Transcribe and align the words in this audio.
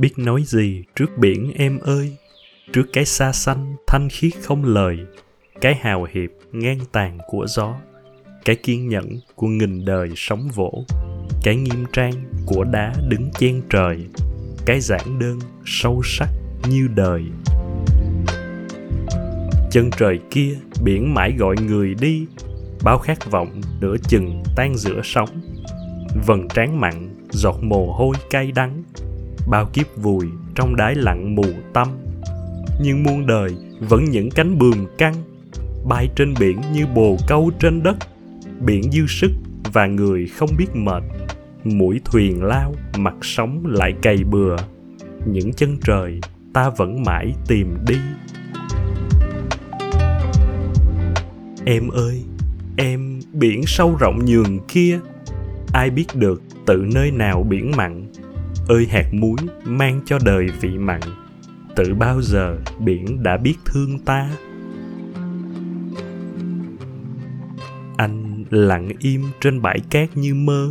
biết 0.00 0.12
nói 0.16 0.42
gì 0.46 0.84
trước 0.96 1.18
biển 1.18 1.52
em 1.56 1.78
ơi? 1.78 2.16
Trước 2.72 2.86
cái 2.92 3.04
xa 3.04 3.32
xanh 3.32 3.76
thanh 3.86 4.08
khiết 4.10 4.32
không 4.42 4.64
lời, 4.64 4.98
cái 5.60 5.74
hào 5.80 6.06
hiệp 6.14 6.30
ngang 6.52 6.78
tàn 6.92 7.18
của 7.28 7.46
gió, 7.46 7.74
cái 8.44 8.56
kiên 8.56 8.88
nhẫn 8.88 9.20
của 9.34 9.46
nghìn 9.46 9.84
đời 9.84 10.10
sóng 10.16 10.48
vỗ, 10.54 10.84
cái 11.42 11.56
nghiêm 11.56 11.84
trang 11.92 12.12
của 12.46 12.64
đá 12.64 12.92
đứng 13.08 13.30
chen 13.38 13.62
trời, 13.70 13.98
cái 14.66 14.80
giản 14.80 15.18
đơn 15.18 15.38
sâu 15.66 16.02
sắc 16.04 16.28
như 16.68 16.88
đời. 16.94 17.22
Chân 19.70 19.90
trời 19.98 20.20
kia 20.30 20.54
biển 20.82 21.14
mãi 21.14 21.32
gọi 21.38 21.56
người 21.66 21.94
đi, 21.94 22.26
bao 22.84 22.98
khát 22.98 23.30
vọng 23.30 23.60
nửa 23.80 23.96
chừng 24.08 24.42
tan 24.56 24.76
giữa 24.76 25.00
sóng. 25.04 25.28
Vầng 26.26 26.48
trán 26.48 26.80
mặn 26.80 27.26
giọt 27.30 27.56
mồ 27.62 27.92
hôi 27.92 28.16
cay 28.30 28.52
đắng 28.52 28.82
bao 29.48 29.66
kiếp 29.72 29.86
vùi 29.96 30.26
trong 30.54 30.76
đáy 30.76 30.94
lặng 30.94 31.34
mù 31.34 31.46
tâm 31.72 31.88
nhưng 32.82 33.02
muôn 33.02 33.26
đời 33.26 33.54
vẫn 33.80 34.04
những 34.04 34.30
cánh 34.30 34.58
bườm 34.58 34.86
căng, 34.98 35.14
bay 35.88 36.08
trên 36.16 36.34
biển 36.40 36.60
như 36.72 36.86
bồ 36.94 37.16
câu 37.26 37.50
trên 37.60 37.82
đất. 37.82 37.96
Biển 38.60 38.82
dư 38.92 39.06
sức 39.06 39.30
và 39.72 39.86
người 39.86 40.26
không 40.26 40.50
biết 40.58 40.66
mệt, 40.74 41.02
mũi 41.64 42.00
thuyền 42.04 42.42
lao, 42.42 42.74
mặt 42.98 43.14
sóng 43.22 43.66
lại 43.66 43.94
cày 44.02 44.24
bừa. 44.24 44.56
Những 45.26 45.52
chân 45.52 45.76
trời 45.84 46.20
ta 46.52 46.70
vẫn 46.70 47.02
mãi 47.02 47.34
tìm 47.48 47.76
đi. 47.88 47.96
Em 51.64 51.88
ơi, 51.88 52.22
em, 52.76 53.20
biển 53.32 53.62
sâu 53.66 53.96
rộng 54.00 54.24
nhường 54.24 54.58
kia. 54.68 55.00
Ai 55.72 55.90
biết 55.90 56.06
được 56.14 56.42
tự 56.66 56.86
nơi 56.94 57.10
nào 57.10 57.42
biển 57.42 57.72
mặn 57.76 58.06
ơi 58.70 58.86
hạt 58.90 59.14
muối 59.14 59.36
mang 59.64 60.00
cho 60.06 60.18
đời 60.24 60.46
vị 60.60 60.68
mặn, 60.68 61.00
tự 61.76 61.94
bao 61.94 62.22
giờ 62.22 62.58
biển 62.78 63.22
đã 63.22 63.36
biết 63.36 63.54
thương 63.64 63.98
ta? 63.98 64.30
Anh 67.96 68.44
lặng 68.50 68.88
im 68.98 69.22
trên 69.40 69.62
bãi 69.62 69.80
cát 69.90 70.16
như 70.16 70.34
mơ, 70.34 70.70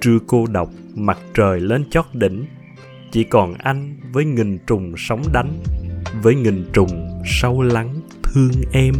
trưa 0.00 0.18
cô 0.26 0.46
độc 0.46 0.70
mặt 0.94 1.18
trời 1.34 1.60
lên 1.60 1.90
chót 1.90 2.04
đỉnh. 2.12 2.44
Chỉ 3.12 3.24
còn 3.24 3.54
anh 3.54 3.96
với 4.12 4.24
nghìn 4.24 4.58
trùng 4.66 4.94
sóng 4.96 5.22
đánh, 5.32 5.62
với 6.22 6.34
nghìn 6.34 6.64
trùng 6.72 7.20
sâu 7.26 7.62
lắng 7.62 7.94
thương 8.22 8.52
em. 8.72 8.94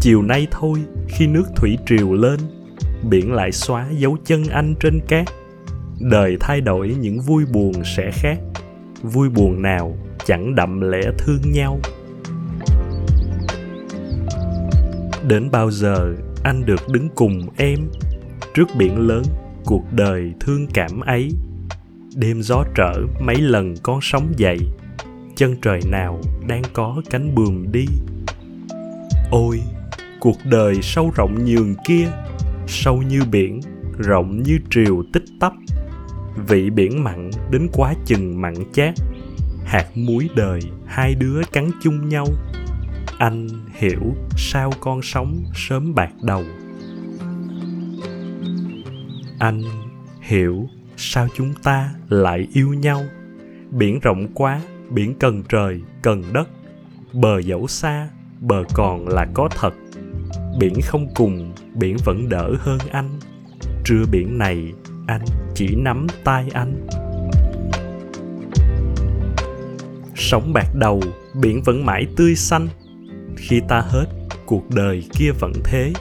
Chiều 0.00 0.22
nay 0.22 0.46
thôi, 0.50 0.78
khi 1.08 1.26
nước 1.26 1.44
thủy 1.56 1.76
triều 1.86 2.12
lên 2.12 2.40
biển 3.02 3.32
lại 3.32 3.52
xóa 3.52 3.86
dấu 3.90 4.16
chân 4.24 4.44
anh 4.44 4.74
trên 4.80 5.00
cát. 5.08 5.26
Đời 6.00 6.36
thay 6.40 6.60
đổi, 6.60 6.96
những 7.00 7.20
vui 7.20 7.44
buồn 7.52 7.72
sẽ 7.84 8.10
khác. 8.12 8.38
Vui 9.02 9.28
buồn 9.28 9.62
nào 9.62 9.96
chẳng 10.26 10.54
đậm 10.54 10.80
lẽ 10.80 11.00
thương 11.18 11.52
nhau. 11.52 11.80
Đến 15.28 15.50
bao 15.50 15.70
giờ 15.70 16.14
anh 16.44 16.66
được 16.66 16.88
đứng 16.88 17.08
cùng 17.14 17.40
em? 17.56 17.78
Trước 18.54 18.68
biển 18.78 19.08
lớn, 19.08 19.22
cuộc 19.64 19.92
đời 19.92 20.32
thương 20.40 20.66
cảm 20.74 21.00
ấy. 21.00 21.30
Đêm 22.16 22.42
gió 22.42 22.64
trở, 22.74 22.92
mấy 23.20 23.36
lần 23.36 23.74
con 23.82 23.98
sóng 24.02 24.32
dậy. 24.36 24.58
Chân 25.36 25.56
trời 25.62 25.80
nào 25.90 26.20
đang 26.48 26.62
có 26.72 27.02
cánh 27.10 27.34
buồm 27.34 27.72
đi. 27.72 27.86
Ôi, 29.30 29.60
cuộc 30.20 30.36
đời 30.44 30.74
sâu 30.82 31.12
rộng 31.14 31.44
nhường 31.44 31.74
kia 31.86 32.08
sâu 32.70 33.02
như 33.02 33.20
biển, 33.30 33.60
rộng 33.98 34.42
như 34.42 34.58
triều 34.70 35.02
tích 35.12 35.24
tắp. 35.40 35.52
Vị 36.48 36.70
biển 36.70 37.04
mặn 37.04 37.30
đến 37.50 37.68
quá 37.72 37.94
chừng 38.06 38.40
mặn 38.40 38.54
chát. 38.72 38.94
Hạt 39.64 39.86
muối 39.94 40.28
đời, 40.36 40.60
hai 40.86 41.14
đứa 41.14 41.40
cắn 41.52 41.70
chung 41.82 42.08
nhau. 42.08 42.26
Anh 43.18 43.48
hiểu 43.72 44.14
sao 44.36 44.72
con 44.80 45.02
sống 45.02 45.44
sớm 45.54 45.94
bạc 45.94 46.10
đầu. 46.22 46.44
Anh 49.38 49.62
hiểu 50.20 50.68
sao 50.96 51.28
chúng 51.36 51.52
ta 51.62 51.90
lại 52.08 52.48
yêu 52.52 52.74
nhau. 52.74 53.02
Biển 53.70 54.00
rộng 54.00 54.26
quá, 54.34 54.60
biển 54.90 55.14
cần 55.20 55.42
trời, 55.48 55.80
cần 56.02 56.22
đất. 56.32 56.48
Bờ 57.12 57.38
dẫu 57.38 57.66
xa, 57.66 58.08
bờ 58.40 58.64
còn 58.74 59.08
là 59.08 59.26
có 59.34 59.48
thật 59.56 59.74
biển 60.58 60.80
không 60.80 61.08
cùng, 61.14 61.52
biển 61.74 61.96
vẫn 62.04 62.28
đỡ 62.28 62.54
hơn 62.60 62.78
anh. 62.90 63.18
Trưa 63.84 64.04
biển 64.10 64.38
này, 64.38 64.72
anh 65.06 65.24
chỉ 65.54 65.74
nắm 65.74 66.06
tay 66.24 66.48
anh. 66.52 66.86
Sống 70.14 70.52
bạc 70.52 70.74
đầu, 70.74 71.02
biển 71.40 71.62
vẫn 71.62 71.86
mãi 71.86 72.06
tươi 72.16 72.34
xanh. 72.34 72.68
Khi 73.36 73.60
ta 73.68 73.80
hết, 73.80 74.06
cuộc 74.46 74.70
đời 74.70 75.04
kia 75.12 75.30
vẫn 75.40 75.52
thế. 75.64 75.92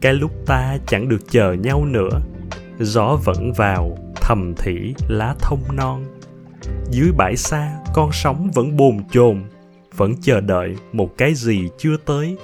Cái 0.00 0.14
lúc 0.14 0.32
ta 0.46 0.78
chẳng 0.86 1.08
được 1.08 1.30
chờ 1.30 1.52
nhau 1.52 1.84
nữa. 1.84 2.20
Gió 2.78 3.18
vẫn 3.24 3.52
vào, 3.52 3.98
thầm 4.14 4.54
thỉ, 4.56 4.94
lá 5.08 5.34
thông 5.40 5.62
non. 5.76 6.04
Dưới 6.90 7.12
bãi 7.16 7.36
xa, 7.36 7.78
con 7.94 8.10
sóng 8.12 8.50
vẫn 8.54 8.76
bồn 8.76 8.96
chồn. 9.10 9.44
Vẫn 9.96 10.14
chờ 10.22 10.40
đợi 10.40 10.76
một 10.92 11.18
cái 11.18 11.34
gì 11.34 11.68
chưa 11.78 11.96
tới 11.96 12.36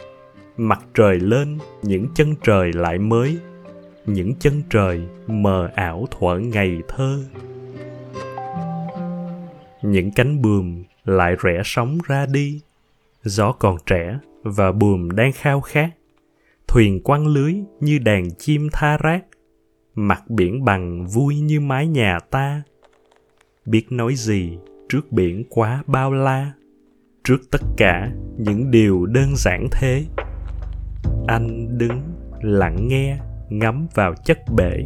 mặt 0.57 0.81
trời 0.95 1.21
lên, 1.21 1.59
những 1.83 2.07
chân 2.15 2.35
trời 2.45 2.73
lại 2.73 2.99
mới. 2.99 3.39
Những 4.07 4.35
chân 4.35 4.63
trời 4.71 5.03
mờ 5.27 5.71
ảo 5.75 6.07
thuở 6.11 6.39
ngày 6.39 6.79
thơ. 6.89 7.25
Những 9.83 10.11
cánh 10.11 10.43
buồm 10.43 10.85
lại 11.05 11.37
rẽ 11.43 11.63
sóng 11.65 11.99
ra 12.07 12.27
đi. 12.27 12.61
Gió 13.23 13.53
còn 13.53 13.77
trẻ 13.87 14.19
và 14.43 14.73
buồm 14.73 15.11
đang 15.11 15.33
khao 15.33 15.61
khát. 15.61 15.91
Thuyền 16.69 17.03
quăng 17.03 17.27
lưới 17.27 17.55
như 17.81 17.99
đàn 17.99 18.31
chim 18.31 18.69
tha 18.73 18.97
rác. 18.97 19.25
Mặt 19.95 20.23
biển 20.31 20.65
bằng 20.65 21.07
vui 21.07 21.41
như 21.41 21.61
mái 21.61 21.87
nhà 21.87 22.19
ta. 22.31 22.63
Biết 23.67 23.87
nói 23.91 24.15
gì 24.15 24.59
trước 24.89 25.13
biển 25.13 25.45
quá 25.49 25.83
bao 25.87 26.13
la. 26.13 26.53
Trước 27.25 27.39
tất 27.51 27.63
cả 27.77 28.13
những 28.39 28.71
điều 28.71 29.07
đơn 29.07 29.29
giản 29.37 29.69
thế 29.73 30.05
anh 31.27 31.79
đứng 31.79 32.01
lặng 32.41 32.89
nghe, 32.89 33.19
ngắm 33.49 33.87
vào 33.95 34.15
chất 34.25 34.39
bể. 34.57 34.85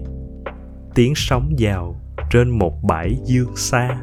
Tiếng 0.94 1.12
sóng 1.16 1.52
vào 1.58 1.96
trên 2.30 2.50
một 2.50 2.82
bãi 2.82 3.16
dương 3.24 3.56
xa. 3.56 4.00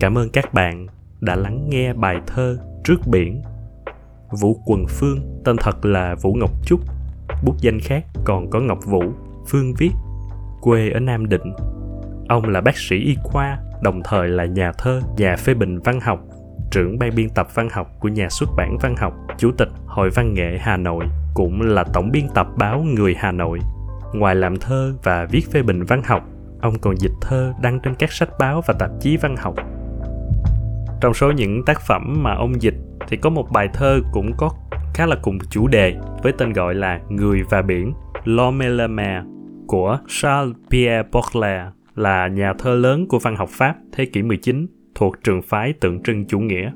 Cảm 0.00 0.18
ơn 0.18 0.28
các 0.32 0.54
bạn 0.54 0.86
đã 1.20 1.36
lắng 1.36 1.66
nghe 1.70 1.92
bài 1.92 2.16
thơ 2.26 2.58
trước 2.84 3.06
biển. 3.06 3.42
Vũ 4.30 4.62
quần 4.66 4.86
phương, 4.88 5.40
tên 5.44 5.56
thật 5.56 5.84
là 5.84 6.14
vũ 6.14 6.34
ngọc 6.34 6.50
trúc. 6.66 6.80
Bút 7.44 7.54
danh 7.60 7.80
khác 7.80 8.04
còn 8.24 8.50
có 8.50 8.60
ngọc 8.60 8.78
vũ, 8.86 9.02
phương 9.48 9.74
viết, 9.78 9.90
quê 10.60 10.90
ở 10.90 11.00
nam 11.00 11.28
định. 11.28 11.52
Ông 12.28 12.44
là 12.44 12.60
bác 12.60 12.76
sĩ 12.76 12.96
y 12.96 13.16
khoa, 13.22 13.58
đồng 13.82 14.00
thời 14.04 14.28
là 14.28 14.44
nhà 14.44 14.72
thơ, 14.78 15.00
nhà 15.16 15.36
phê 15.36 15.54
bình 15.54 15.78
văn 15.78 16.00
học 16.00 16.20
trưởng 16.70 16.98
ban 16.98 17.14
biên 17.14 17.28
tập 17.28 17.48
văn 17.54 17.68
học 17.72 17.90
của 18.00 18.08
nhà 18.08 18.28
xuất 18.28 18.48
bản 18.56 18.76
văn 18.80 18.96
học, 18.96 19.14
chủ 19.38 19.50
tịch 19.52 19.68
Hội 19.86 20.10
Văn 20.10 20.34
nghệ 20.34 20.58
Hà 20.60 20.76
Nội, 20.76 21.04
cũng 21.34 21.60
là 21.60 21.84
tổng 21.84 22.10
biên 22.12 22.24
tập 22.34 22.46
báo 22.56 22.80
Người 22.80 23.14
Hà 23.18 23.32
Nội. 23.32 23.58
Ngoài 24.14 24.34
làm 24.34 24.56
thơ 24.56 24.94
và 25.02 25.26
viết 25.30 25.52
phê 25.52 25.62
bình 25.62 25.84
văn 25.84 26.02
học, 26.02 26.24
ông 26.60 26.78
còn 26.78 26.96
dịch 26.96 27.12
thơ 27.20 27.52
đăng 27.62 27.80
trên 27.80 27.94
các 27.94 28.12
sách 28.12 28.28
báo 28.38 28.62
và 28.66 28.74
tạp 28.78 28.90
chí 29.00 29.16
văn 29.16 29.36
học. 29.36 29.54
Trong 31.00 31.14
số 31.14 31.30
những 31.30 31.64
tác 31.64 31.80
phẩm 31.80 32.22
mà 32.22 32.34
ông 32.34 32.62
dịch 32.62 32.74
thì 33.08 33.16
có 33.16 33.30
một 33.30 33.50
bài 33.52 33.68
thơ 33.72 34.00
cũng 34.12 34.32
có 34.36 34.50
khá 34.94 35.06
là 35.06 35.16
cùng 35.22 35.38
chủ 35.50 35.68
đề 35.68 35.96
với 36.22 36.32
tên 36.32 36.52
gọi 36.52 36.74
là 36.74 37.00
Người 37.08 37.42
và 37.50 37.62
Biển, 37.62 37.92
L'Homme 38.24 38.60
et 38.60 38.72
la 38.72 38.86
Mer 38.86 39.24
của 39.66 39.98
Charles 40.08 40.56
Pierre 40.70 41.08
Baudelaire 41.12 41.70
là 41.94 42.28
nhà 42.28 42.52
thơ 42.58 42.74
lớn 42.74 43.08
của 43.08 43.18
văn 43.18 43.36
học 43.36 43.48
Pháp 43.48 43.76
thế 43.92 44.04
kỷ 44.04 44.22
19 44.22 44.66
thuộc 44.98 45.14
trường 45.24 45.42
phái 45.42 45.72
tượng 45.72 46.02
trưng 46.02 46.24
chủ 46.26 46.38
nghĩa. 46.38 46.72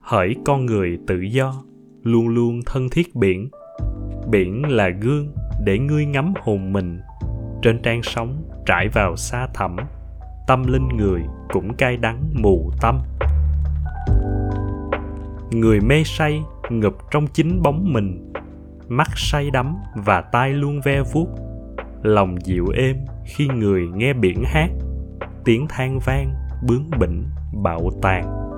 Hỡi 0.00 0.34
con 0.44 0.66
người 0.66 0.98
tự 1.06 1.20
do, 1.20 1.54
luôn 2.02 2.28
luôn 2.28 2.60
thân 2.66 2.88
thiết 2.92 3.14
biển. 3.14 3.48
Biển 4.30 4.62
là 4.68 4.88
gương 4.88 5.28
để 5.64 5.78
ngươi 5.78 6.06
ngắm 6.06 6.34
hồn 6.40 6.72
mình. 6.72 7.00
Trên 7.62 7.82
trang 7.82 8.02
sóng 8.02 8.42
trải 8.66 8.88
vào 8.88 9.16
xa 9.16 9.46
thẳm, 9.54 9.76
tâm 10.46 10.64
linh 10.66 10.88
người 10.88 11.22
cũng 11.52 11.74
cay 11.74 11.96
đắng 11.96 12.18
mù 12.34 12.70
tâm. 12.80 12.98
Người 15.50 15.80
mê 15.80 16.02
say 16.04 16.42
ngập 16.70 16.94
trong 17.10 17.26
chính 17.32 17.62
bóng 17.62 17.92
mình, 17.92 18.32
mắt 18.88 19.08
say 19.16 19.50
đắm 19.50 19.76
và 19.96 20.20
tai 20.20 20.52
luôn 20.52 20.80
ve 20.84 21.02
vuốt. 21.12 21.28
Lòng 22.02 22.36
dịu 22.44 22.66
êm 22.76 22.96
khi 23.24 23.48
người 23.48 23.88
nghe 23.94 24.12
biển 24.12 24.42
hát 24.44 24.70
tiếng 25.44 25.66
than 25.68 25.98
vang, 25.98 26.34
bướng 26.62 26.90
bỉnh, 26.98 27.24
bạo 27.52 27.90
tàn. 28.02 28.50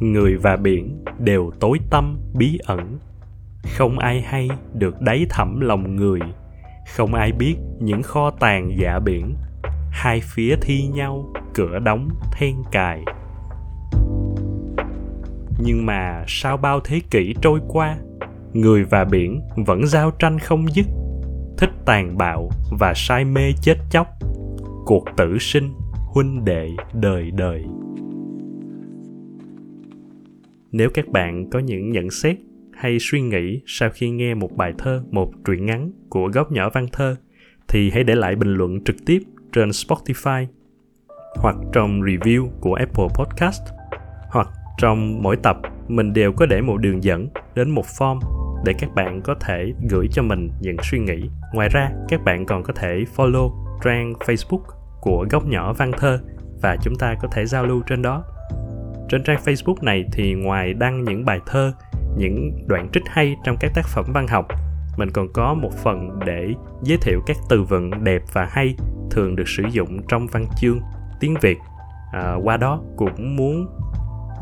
Người 0.00 0.36
và 0.36 0.56
biển 0.56 1.04
đều 1.18 1.50
tối 1.60 1.78
tâm 1.90 2.18
bí 2.34 2.58
ẩn. 2.66 2.98
Không 3.76 3.98
ai 3.98 4.20
hay 4.20 4.48
được 4.72 5.00
đáy 5.00 5.26
thẳm 5.30 5.60
lòng 5.60 5.96
người. 5.96 6.20
Không 6.96 7.14
ai 7.14 7.32
biết 7.32 7.56
những 7.80 8.02
kho 8.02 8.30
tàng 8.30 8.72
dạ 8.78 8.98
biển. 8.98 9.34
Hai 9.90 10.20
phía 10.24 10.56
thi 10.62 10.86
nhau, 10.86 11.32
cửa 11.54 11.78
đóng, 11.78 12.08
then 12.32 12.54
cài. 12.72 13.04
Nhưng 15.58 15.86
mà 15.86 16.24
sau 16.26 16.56
bao 16.56 16.80
thế 16.80 17.00
kỷ 17.10 17.34
trôi 17.42 17.60
qua, 17.68 17.96
người 18.52 18.84
và 18.84 19.04
biển 19.04 19.40
vẫn 19.66 19.86
giao 19.86 20.10
tranh 20.10 20.38
không 20.38 20.66
dứt. 20.72 20.86
Thích 21.58 21.70
tàn 21.86 22.18
bạo 22.18 22.50
và 22.78 22.92
say 22.96 23.24
mê 23.24 23.52
chết 23.62 23.76
chóc 23.90 24.06
cuộc 24.84 25.04
tử 25.16 25.38
sinh 25.38 25.74
huynh 26.14 26.44
đệ 26.44 26.70
đời 26.92 27.30
đời. 27.30 27.64
Nếu 30.72 30.90
các 30.94 31.08
bạn 31.08 31.50
có 31.50 31.58
những 31.58 31.90
nhận 31.90 32.10
xét 32.10 32.36
hay 32.72 32.96
suy 33.00 33.20
nghĩ 33.20 33.60
sau 33.66 33.90
khi 33.90 34.10
nghe 34.10 34.34
một 34.34 34.56
bài 34.56 34.72
thơ, 34.78 35.04
một 35.10 35.32
truyện 35.44 35.66
ngắn 35.66 35.90
của 36.08 36.28
góc 36.28 36.52
nhỏ 36.52 36.70
văn 36.70 36.86
thơ, 36.92 37.16
thì 37.68 37.90
hãy 37.90 38.04
để 38.04 38.14
lại 38.14 38.36
bình 38.36 38.54
luận 38.54 38.84
trực 38.84 38.96
tiếp 39.06 39.18
trên 39.52 39.68
spotify 39.68 40.46
hoặc 41.36 41.56
trong 41.72 42.00
review 42.00 42.48
của 42.60 42.74
apple 42.74 43.08
podcast, 43.14 43.62
hoặc 44.30 44.48
trong 44.78 45.22
mỗi 45.22 45.36
tập 45.36 45.56
mình 45.88 46.12
đều 46.12 46.32
có 46.32 46.46
để 46.46 46.60
một 46.60 46.76
đường 46.76 47.04
dẫn 47.04 47.28
đến 47.54 47.70
một 47.70 47.84
form 47.98 48.20
để 48.64 48.72
các 48.78 48.94
bạn 48.94 49.20
có 49.24 49.34
thể 49.40 49.72
gửi 49.90 50.08
cho 50.12 50.22
mình 50.22 50.50
những 50.60 50.76
suy 50.82 50.98
nghĩ. 50.98 51.28
Ngoài 51.54 51.68
ra, 51.68 51.90
các 52.08 52.24
bạn 52.24 52.46
còn 52.46 52.62
có 52.62 52.72
thể 52.72 53.04
follow 53.16 53.63
trang 53.84 54.12
facebook 54.12 54.62
của 55.00 55.26
góc 55.30 55.46
nhỏ 55.46 55.72
văn 55.72 55.92
thơ 55.98 56.20
và 56.62 56.76
chúng 56.82 56.94
ta 56.96 57.14
có 57.22 57.28
thể 57.32 57.46
giao 57.46 57.66
lưu 57.66 57.82
trên 57.86 58.02
đó. 58.02 58.24
Trên 59.08 59.24
trang 59.24 59.40
facebook 59.44 59.74
này 59.82 60.04
thì 60.12 60.34
ngoài 60.34 60.74
đăng 60.74 61.04
những 61.04 61.24
bài 61.24 61.40
thơ 61.46 61.72
những 62.16 62.66
đoạn 62.66 62.88
trích 62.92 63.02
hay 63.06 63.36
trong 63.44 63.56
các 63.60 63.72
tác 63.74 63.86
phẩm 63.86 64.04
văn 64.14 64.26
học 64.28 64.46
mình 64.96 65.10
còn 65.10 65.32
có 65.32 65.54
một 65.54 65.72
phần 65.82 66.18
để 66.26 66.48
giới 66.82 66.98
thiệu 66.98 67.20
các 67.26 67.36
từ 67.48 67.62
vựng 67.62 68.04
đẹp 68.04 68.22
và 68.32 68.48
hay 68.50 68.74
thường 69.10 69.36
được 69.36 69.48
sử 69.48 69.62
dụng 69.70 70.00
trong 70.08 70.26
văn 70.26 70.46
chương 70.60 70.80
tiếng 71.20 71.34
việt. 71.40 71.58
À, 72.12 72.34
qua 72.42 72.56
đó 72.56 72.80
cũng 72.96 73.36
muốn 73.36 73.66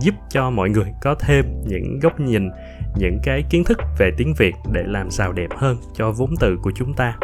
giúp 0.00 0.14
cho 0.30 0.50
mọi 0.50 0.70
người 0.70 0.92
có 1.02 1.14
thêm 1.14 1.44
những 1.66 1.98
góc 2.02 2.20
nhìn 2.20 2.50
những 2.96 3.18
cái 3.22 3.42
kiến 3.50 3.64
thức 3.64 3.78
về 3.98 4.10
tiếng 4.16 4.34
việt 4.38 4.54
để 4.72 4.82
làm 4.86 5.10
giàu 5.10 5.32
đẹp 5.32 5.50
hơn 5.56 5.76
cho 5.94 6.10
vốn 6.10 6.34
từ 6.40 6.56
của 6.62 6.72
chúng 6.74 6.94
ta 6.94 7.16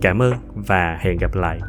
cảm 0.00 0.22
ơn 0.22 0.34
và 0.54 0.98
hẹn 1.00 1.18
gặp 1.18 1.34
lại. 1.34 1.60